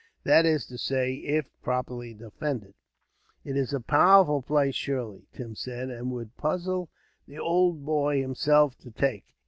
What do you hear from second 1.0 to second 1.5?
if